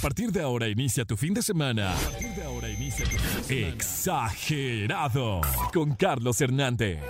[0.00, 1.92] partir de ahora inicia tu fin de semana.
[1.92, 3.68] A partir de ahora inicia tu fin de semana.
[3.74, 5.40] Exagerado.
[5.72, 7.00] Con Carlos Hernández.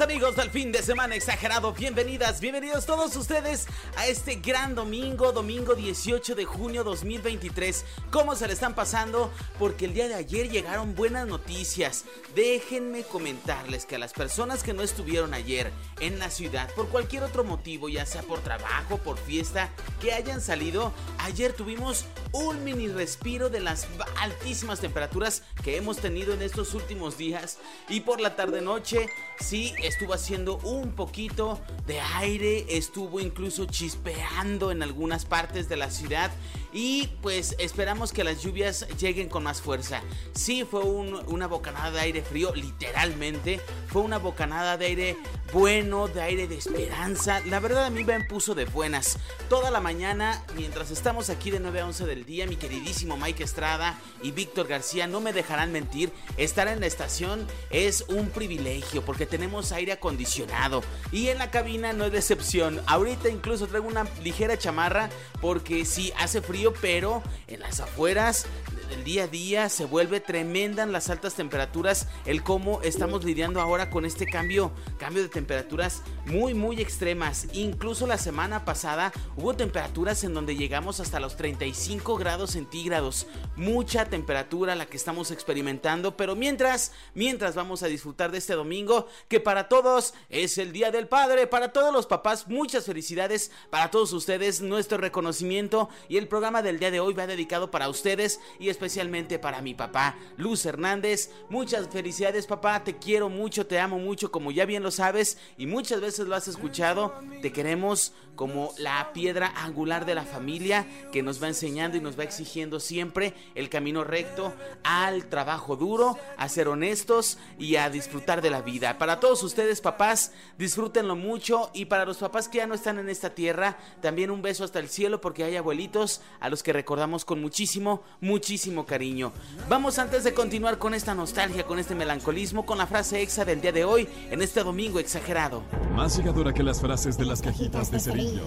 [0.00, 3.66] Amigos del fin de semana exagerado, bienvenidas, bienvenidos todos ustedes
[3.96, 7.84] a este gran domingo, domingo 18 de junio 2023.
[8.10, 9.30] ¿Cómo se le están pasando?
[9.58, 12.06] Porque el día de ayer llegaron buenas noticias.
[12.34, 15.70] Déjenme comentarles que a las personas que no estuvieron ayer
[16.00, 19.70] en la ciudad por cualquier otro motivo, ya sea por trabajo, por fiesta,
[20.00, 23.86] que hayan salido, ayer tuvimos un mini respiro de las
[24.18, 27.58] altísimas temperaturas que hemos tenido en estos últimos días
[27.90, 29.06] y por la tarde noche
[29.38, 35.90] sí estuvo haciendo un poquito de aire, estuvo incluso chispeando en algunas partes de la
[35.90, 36.30] ciudad
[36.72, 40.02] y pues esperamos que las lluvias lleguen con más fuerza.
[40.32, 45.16] Sí fue una bocanada de aire frío, literalmente, fue una bocanada de aire
[45.52, 47.40] bueno, de aire de esperanza.
[47.46, 49.18] La verdad a mí me puso de buenas.
[49.50, 53.44] Toda la mañana, mientras estamos aquí de 9 a 11 del día, mi queridísimo Mike
[53.44, 56.10] Estrada y Víctor García no me dejarán mentir.
[56.38, 60.82] Estar en la estación es un privilegio porque tenemos aire acondicionado
[61.12, 62.80] y en la cabina no es decepción.
[62.86, 65.10] Ahorita incluso traigo una ligera chamarra
[65.42, 68.46] porque sí hace frío, pero en las afueras
[68.92, 73.90] el día a día se vuelve tremenda las altas temperaturas, el cómo estamos lidiando ahora
[73.90, 77.46] con este cambio, cambio de temperaturas muy muy extremas.
[77.52, 83.26] Incluso la semana pasada hubo temperaturas en donde llegamos hasta los 35 grados centígrados.
[83.56, 89.06] Mucha temperatura la que estamos experimentando, pero mientras, mientras vamos a disfrutar de este domingo,
[89.28, 93.90] que para todos es el Día del Padre, para todos los papás, muchas felicidades, para
[93.90, 98.40] todos ustedes, nuestro reconocimiento y el programa del día de hoy va dedicado para ustedes
[98.58, 101.30] y especialmente para mi papá, Luz Hernández.
[101.48, 105.66] Muchas felicidades papá, te quiero mucho, te amo mucho, como ya bien lo sabes y
[105.66, 107.14] muchas veces lo has escuchado.
[107.42, 112.18] Te queremos como la piedra angular de la familia que nos va enseñando y nos
[112.18, 118.42] va exigiendo siempre el camino recto al trabajo duro, a ser honestos y a disfrutar
[118.42, 118.98] de la vida.
[118.98, 123.08] Para todos ustedes papás, disfrútenlo mucho y para los papás que ya no están en
[123.08, 127.24] esta tierra, también un beso hasta el cielo porque hay abuelitos a los que recordamos
[127.24, 129.32] con muchísimo, muchísimo cariño.
[129.68, 133.60] Vamos antes de continuar con esta nostalgia, con este melancolismo, con la frase exa del
[133.60, 135.62] día de hoy, en este domingo exagerado.
[135.94, 138.46] Más llegadora que las frases de las cajitas de cerillos.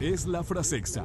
[0.00, 1.04] Es la frase exa.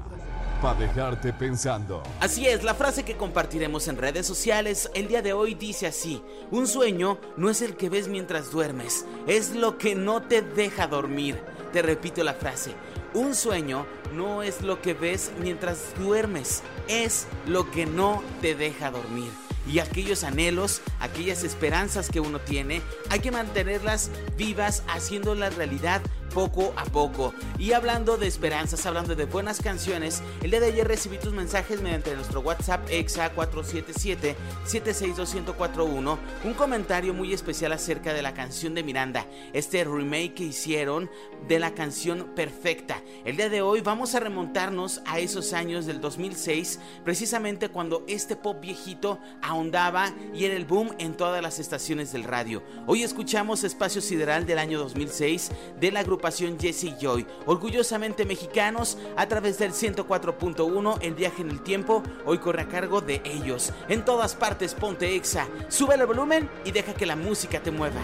[0.62, 2.02] Para dejarte pensando.
[2.22, 6.22] Así es, la frase que compartiremos en redes sociales el día de hoy dice así:
[6.50, 10.88] Un sueño no es el que ves mientras duermes, es lo que no te deja
[10.88, 11.38] dormir.
[11.74, 12.72] Te repito la frase:
[13.16, 18.92] Un sueño no es lo que ves mientras duermes, es lo que no te deja
[18.92, 19.32] dormir.
[19.72, 26.02] Y aquellos anhelos, aquellas esperanzas que uno tiene, hay que mantenerlas vivas, haciéndolas realidad
[26.34, 27.34] poco a poco.
[27.58, 31.82] Y hablando de esperanzas, hablando de buenas canciones, el día de ayer recibí tus mensajes
[31.82, 39.26] mediante nuestro WhatsApp EXA 477-762-1041, un comentario muy especial acerca de la canción de Miranda,
[39.54, 41.10] este remake que hicieron
[41.48, 43.02] de la canción Perfecta.
[43.24, 48.36] El día de hoy vamos a remontarnos a esos años del 2006, precisamente cuando este
[48.36, 52.64] pop viejito ahondaba y era el boom en todas las estaciones del radio.
[52.88, 57.28] Hoy escuchamos Espacio Sideral del año 2006 de la agrupación Jesse Joy.
[57.46, 63.02] Orgullosamente mexicanos, a través del 104.1, el viaje en el tiempo, hoy corre a cargo
[63.02, 63.74] de ellos.
[63.90, 68.00] En todas partes, ponte exa, sube el volumen y deja que la música te mueva.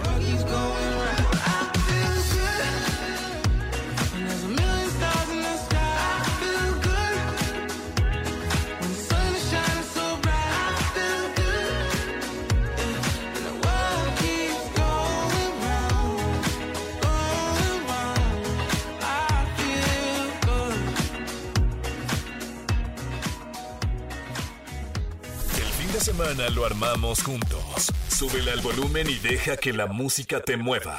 [26.37, 27.91] Lo armamos juntos.
[28.07, 30.97] Súbele al volumen y deja que la música te mueva.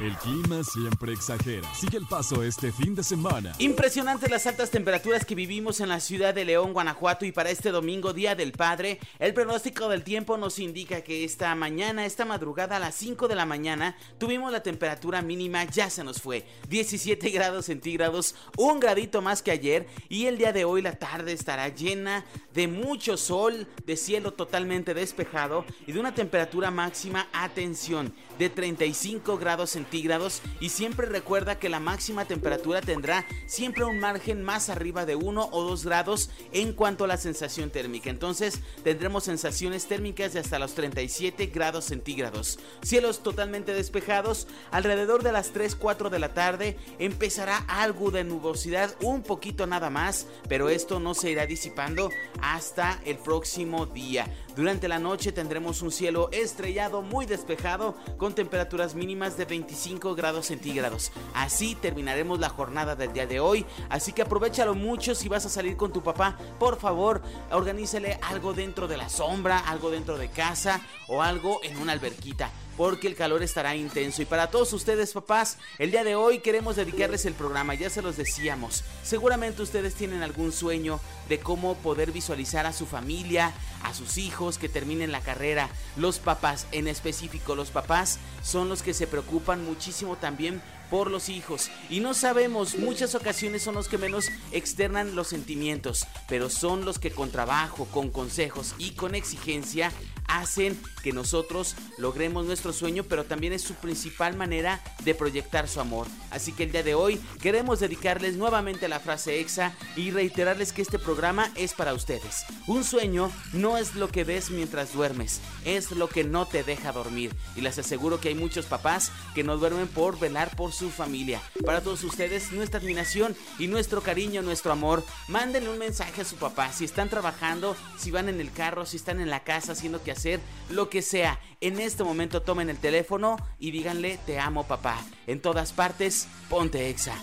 [0.00, 1.68] El clima siempre exagera.
[1.74, 3.52] Sigue el paso este fin de semana.
[3.58, 7.70] Impresionantes las altas temperaturas que vivimos en la ciudad de León, Guanajuato y para este
[7.70, 12.76] domingo, Día del Padre, el pronóstico del tiempo nos indica que esta mañana, esta madrugada
[12.76, 17.28] a las 5 de la mañana, tuvimos la temperatura mínima, ya se nos fue, 17
[17.28, 21.68] grados centígrados, un gradito más que ayer y el día de hoy la tarde estará
[21.68, 22.24] llena
[22.54, 29.36] de mucho sol, de cielo totalmente despejado y de una temperatura máxima, atención, de 35
[29.36, 35.04] grados centígrados y siempre recuerda que la máxima temperatura tendrá siempre un margen más arriba
[35.04, 38.08] de 1 o 2 grados en cuanto a la sensación térmica.
[38.08, 42.58] Entonces tendremos sensaciones térmicas de hasta los 37 grados centígrados.
[42.80, 48.94] Cielos totalmente despejados, alrededor de las 3, 4 de la tarde empezará algo de nubosidad,
[49.02, 52.08] un poquito nada más, pero esto no se irá disipando
[52.40, 54.34] hasta el próximo día.
[54.56, 60.46] Durante la noche tendremos un cielo estrellado muy despejado con temperaturas mínimas de 25 grados
[60.46, 61.12] centígrados.
[61.34, 65.50] Así terminaremos la jornada del día de hoy, así que aprovechalo mucho si vas a
[65.50, 70.28] salir con tu papá, por favor, organícele algo dentro de la sombra, algo dentro de
[70.28, 72.50] casa o algo en una alberquita
[72.80, 74.22] porque el calor estará intenso.
[74.22, 78.00] Y para todos ustedes, papás, el día de hoy queremos dedicarles el programa, ya se
[78.00, 78.84] los decíamos.
[79.02, 80.98] Seguramente ustedes tienen algún sueño
[81.28, 85.68] de cómo poder visualizar a su familia, a sus hijos que terminen la carrera.
[85.96, 91.28] Los papás, en específico, los papás son los que se preocupan muchísimo también por los
[91.28, 91.70] hijos.
[91.88, 96.98] Y no sabemos, muchas ocasiones son los que menos externan los sentimientos, pero son los
[96.98, 99.92] que con trabajo, con consejos y con exigencia
[100.30, 105.80] hacen que nosotros logremos nuestro sueño, pero también es su principal manera de proyectar su
[105.80, 106.06] amor.
[106.30, 110.82] Así que el día de hoy queremos dedicarles nuevamente la frase exa y reiterarles que
[110.82, 112.44] este programa es para ustedes.
[112.66, 116.92] Un sueño no es lo que ves mientras duermes, es lo que no te deja
[116.92, 117.34] dormir.
[117.56, 121.40] Y les aseguro que hay muchos papás que no duermen por velar por su familia.
[121.64, 125.04] Para todos ustedes, nuestra admiración y nuestro cariño, nuestro amor.
[125.28, 128.96] Mándenle un mensaje a su papá si están trabajando, si van en el carro, si
[128.96, 131.40] están en la casa haciendo que hacer, lo que sea.
[131.62, 135.02] En este momento tomen el teléfono y díganle te amo papá.
[135.26, 137.14] En todas partes, ponte exa.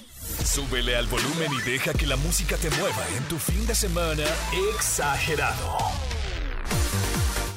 [0.44, 4.24] Súbele al volumen y deja que la música te mueva en tu fin de semana
[4.74, 5.78] exagerado.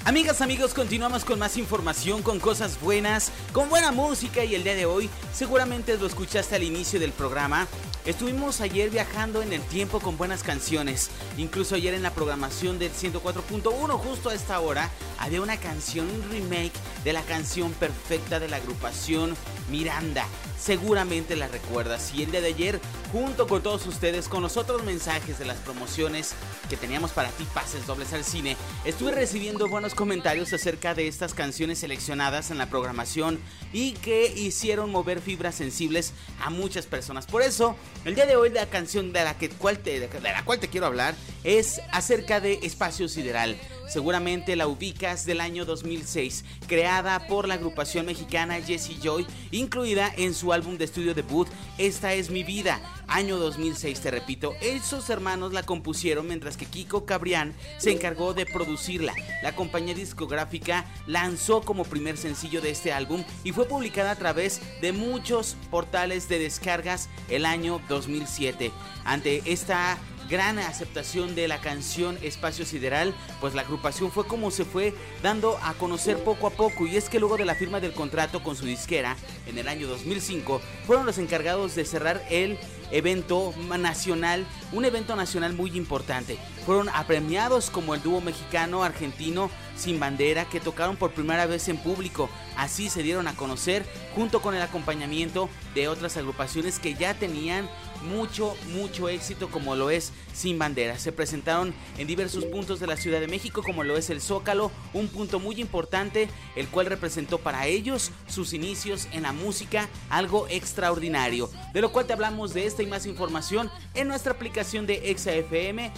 [0.04, 4.74] Amigas, amigos, continuamos con más información, con cosas buenas, con buena música y el día
[4.74, 7.66] de hoy seguramente lo escuchaste al inicio del programa.
[8.06, 11.10] Estuvimos ayer viajando en el tiempo con buenas canciones.
[11.36, 14.88] Incluso ayer en la programación del 104.1, justo a esta hora,
[15.18, 16.72] había una canción, un remake
[17.04, 19.36] de la canción perfecta de la agrupación
[19.70, 20.26] Miranda.
[20.58, 22.12] Seguramente la recuerdas.
[22.14, 22.80] Y el día de ayer,
[23.12, 26.32] junto con todos ustedes, con los otros mensajes de las promociones
[26.68, 31.32] que teníamos para ti, pases dobles al cine, estuve recibiendo buenos comentarios acerca de estas
[31.32, 33.38] canciones seleccionadas en la programación
[33.72, 36.12] y que hicieron mover fibras sensibles
[36.42, 37.26] a muchas personas.
[37.26, 40.44] Por eso, el día de hoy la canción de la, que, cual te, de la
[40.44, 41.14] cual te quiero hablar
[41.44, 43.56] es acerca de Espacio Sideral.
[43.90, 50.32] Seguramente la ubicas del año 2006, creada por la agrupación mexicana Jesse Joy, incluida en
[50.32, 54.54] su álbum de estudio debut Esta es mi vida, año 2006, te repito.
[54.60, 59.12] Esos hermanos la compusieron mientras que Kiko Cabrián se encargó de producirla.
[59.42, 64.60] La compañía discográfica lanzó como primer sencillo de este álbum y fue publicada a través
[64.80, 68.70] de muchos portales de descargas el año 2007.
[69.04, 69.98] Ante esta
[70.30, 75.58] gran aceptación de la canción Espacio Sideral, pues la agrupación fue como se fue dando
[75.62, 78.54] a conocer poco a poco y es que luego de la firma del contrato con
[78.54, 79.16] su disquera
[79.46, 82.58] en el año 2005 fueron los encargados de cerrar el
[82.92, 86.38] evento nacional, un evento nacional muy importante.
[86.64, 91.76] Fueron apremiados como el dúo mexicano argentino Sin Bandera que tocaron por primera vez en
[91.76, 92.28] público.
[92.56, 97.68] Así se dieron a conocer junto con el acompañamiento de otras agrupaciones que ya tenían
[98.02, 100.98] mucho, mucho éxito como lo es Sin Bandera.
[100.98, 104.70] Se presentaron en diversos puntos de la Ciudad de México como lo es el Zócalo,
[104.92, 110.46] un punto muy importante el cual representó para ellos sus inicios en la música, algo
[110.48, 111.50] extraordinario.
[111.72, 115.92] De lo cual te hablamos de esta y más información en nuestra aplicación de ExaFM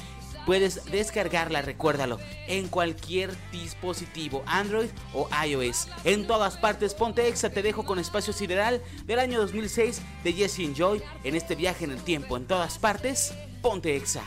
[0.47, 2.19] Puedes descargarla, recuérdalo,
[2.49, 5.89] en cualquier dispositivo, Android o iOS.
[6.05, 10.75] En todas partes, ponte Exa, te dejo con Espacio Sideral del año 2006 de Jesse
[10.75, 12.37] Joy en este viaje en el tiempo.
[12.37, 13.33] En todas partes,
[13.63, 14.25] ponte Exa.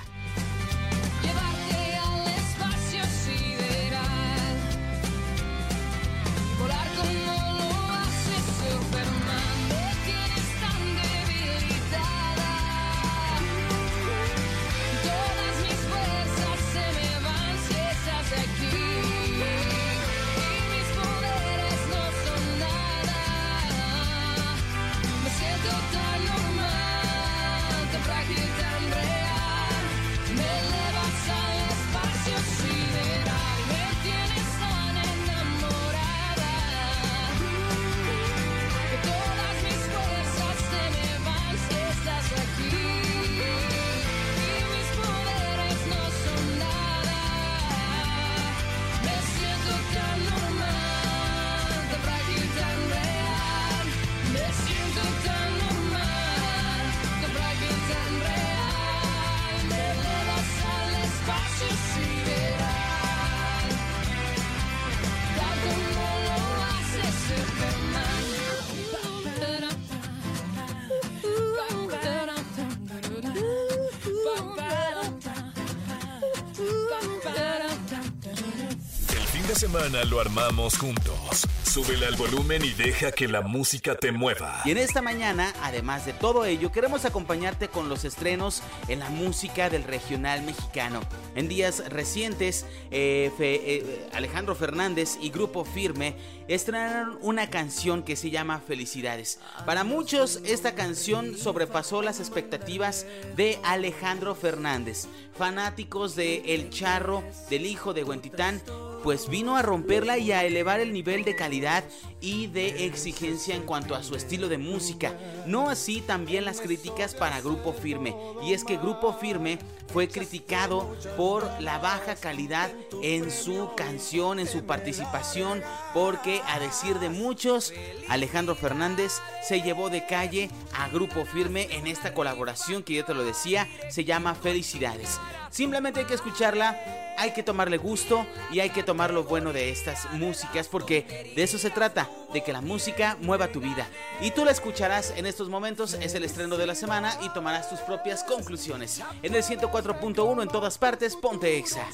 [79.55, 81.47] Semana lo armamos juntos.
[81.63, 84.61] Súbele al volumen y deja que la música te mueva.
[84.65, 89.09] Y en esta mañana, además de todo ello, queremos acompañarte con los estrenos en la
[89.09, 91.01] música del regional mexicano.
[91.35, 96.15] En días recientes, eh, eh, Alejandro Fernández y Grupo Firme
[96.47, 99.39] estrenaron una canción que se llama Felicidades.
[99.65, 105.07] Para muchos, esta canción sobrepasó las expectativas de Alejandro Fernández.
[105.37, 108.61] Fanáticos de El Charro, del hijo de Huentitán,
[109.05, 111.83] pues vino a romperla y a elevar el nivel de calidad
[112.21, 115.15] y de exigencia en cuanto a su estilo de música.
[115.45, 118.15] No así también las críticas para Grupo Firme.
[118.41, 119.59] Y es que Grupo Firme
[119.93, 122.71] fue criticado por la baja calidad
[123.03, 125.61] en su canción, en su participación,
[125.93, 127.73] porque a decir de muchos,
[128.09, 133.13] Alejandro Fernández se llevó de calle a Grupo Firme en esta colaboración que yo te
[133.13, 135.19] lo decía, se llama Felicidades.
[135.49, 136.77] Simplemente hay que escucharla,
[137.17, 141.43] hay que tomarle gusto y hay que tomar lo bueno de estas músicas porque de
[141.43, 143.87] eso se trata, de que la música mueva tu vida.
[144.21, 147.69] Y tú la escucharás en estos momentos, es el estreno de la semana y tomarás
[147.69, 149.01] tus propias conclusiones.
[149.23, 151.85] En el 104.1 en todas partes, ponte exa.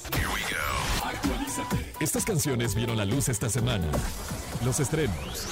[2.00, 3.88] Estas canciones vieron la luz esta semana.
[4.64, 5.46] Los estrenos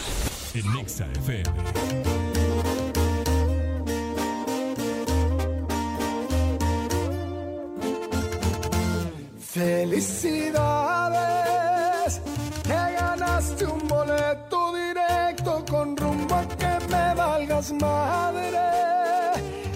[0.54, 2.29] en Exa FM.
[9.60, 12.22] Felicidades,
[12.64, 18.58] te ganaste un boleto directo con rumbo a que me valgas madre.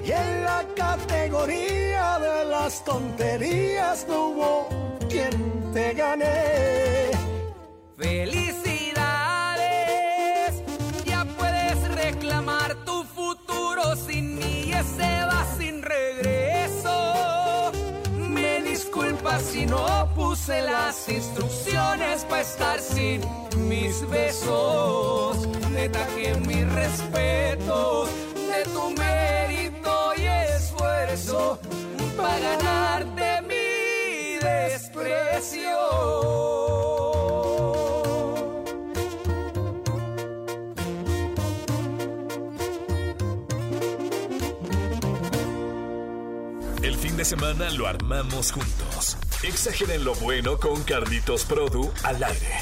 [0.05, 4.69] Y en la categoría de las tonterías no hubo
[5.09, 7.11] quien te gane.
[7.97, 10.63] Felicidades,
[11.03, 15.72] ya puedes reclamar tu futuro sin mí, ese va sin
[19.39, 23.21] si no puse las instrucciones para estar sin
[23.67, 25.47] mis besos.
[25.71, 31.59] Neta que mi respeto de tu mérito y esfuerzo
[32.17, 35.73] para ganarte mi desprecio.
[47.17, 48.82] de semana lo armamos juntos.
[49.43, 52.61] Exageren lo bueno con Carlitos Produ al aire.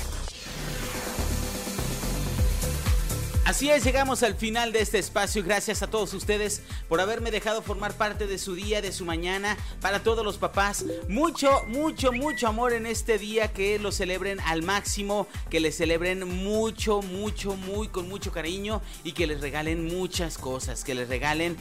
[3.45, 5.43] Así es, llegamos al final de este espacio.
[5.43, 9.57] Gracias a todos ustedes por haberme dejado formar parte de su día, de su mañana.
[9.81, 13.51] Para todos los papás, mucho, mucho, mucho amor en este día.
[13.51, 19.11] Que lo celebren al máximo, que les celebren mucho, mucho, muy con mucho cariño y
[19.11, 20.83] que les regalen muchas cosas.
[20.83, 21.57] Que les regalen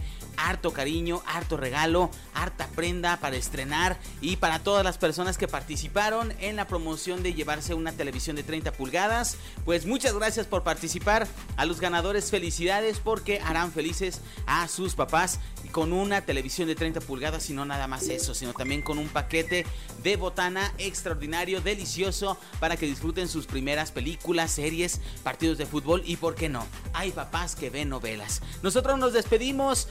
[0.48, 6.32] harto cariño, harto regalo, harta prenda para estrenar y para todas las personas que participaron
[6.40, 9.36] en la promoción de llevarse una televisión de 30 pulgadas.
[9.64, 11.26] Pues muchas gracias por participar.
[11.56, 15.38] A los ganadores felicidades porque harán felices a sus papás
[15.72, 19.08] con una televisión de 30 pulgadas y no nada más eso, sino también con un
[19.08, 19.66] paquete
[20.02, 26.16] de botana extraordinario, delicioso para que disfruten sus primeras películas, series, partidos de fútbol y
[26.16, 28.42] por qué no, hay papás que ven novelas.
[28.62, 29.88] Nosotros nos despedimos,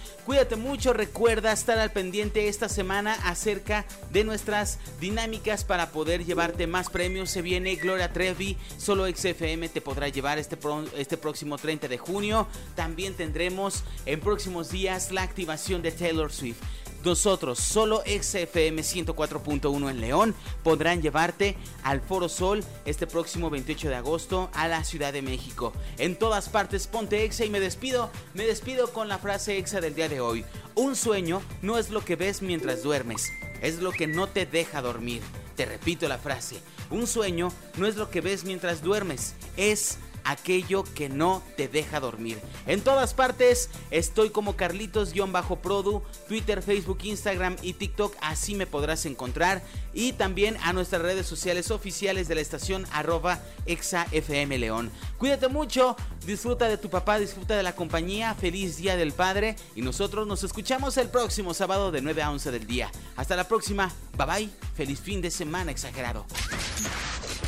[0.57, 6.89] mucho, recuerda estar al pendiente esta semana acerca de nuestras dinámicas para poder llevarte más
[6.89, 7.29] premios.
[7.29, 10.57] Se viene Gloria Trevi, solo XFM te podrá llevar este,
[10.95, 12.47] este próximo 30 de junio.
[12.75, 16.61] También tendremos en próximos días la activación de Taylor Swift.
[17.03, 23.95] Nosotros, solo XFM 104.1 en León, podrán llevarte al Foro Sol este próximo 28 de
[23.95, 25.71] agosto a la Ciudad de México.
[25.97, 28.09] En todas partes, ponte Exa y me despido.
[28.33, 30.43] Me despido con la frase Exa del día de hoy.
[30.75, 34.81] Un sueño no es lo que ves mientras duermes, es lo que no te deja
[34.81, 35.21] dormir.
[35.55, 36.57] Te repito la frase.
[36.89, 41.99] Un sueño no es lo que ves mientras duermes, es aquello que no te deja
[41.99, 42.39] dormir.
[42.67, 49.61] En todas partes estoy como Carlitos-Produ, Twitter, Facebook, Instagram y TikTok, así me podrás encontrar.
[49.93, 54.91] Y también a nuestras redes sociales oficiales de la estación arroba exafm león.
[55.17, 55.95] Cuídate mucho,
[56.25, 60.43] disfruta de tu papá, disfruta de la compañía, feliz día del padre y nosotros nos
[60.43, 62.91] escuchamos el próximo sábado de 9 a 11 del día.
[63.15, 66.25] Hasta la próxima, bye bye, feliz fin de semana exagerado.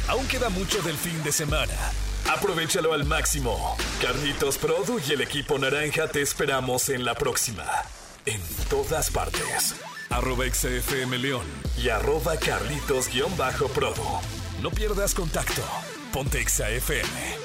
[0.07, 1.73] Aún queda mucho del fin de semana.
[2.33, 3.75] Aprovechalo al máximo.
[4.01, 7.65] Carlitos Produ y el equipo naranja te esperamos en la próxima.
[8.25, 9.75] En todas partes.
[10.09, 11.45] Arroba XFM León
[11.77, 14.21] y arroba Carlitos-Produ.
[14.61, 15.61] No pierdas contacto.
[16.13, 17.40] Ponte XFM.